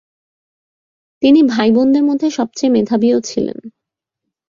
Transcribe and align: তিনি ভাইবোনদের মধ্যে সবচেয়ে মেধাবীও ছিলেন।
তিনি 1.21 1.39
ভাইবোনদের 1.43 2.03
মধ্যে 2.03 2.27
সবচেয়ে 2.29 2.73
মেধাবীও 2.73 3.19
ছিলেন। 3.21 3.57